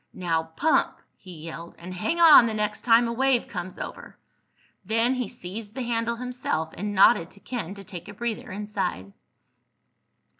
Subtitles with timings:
[0.15, 1.75] "Now pump!" he yelled.
[1.77, 4.17] "And hang on the next time a wave comes over!"
[4.83, 9.13] Then he seized the handle himself and nodded to Ken to take a breather inside.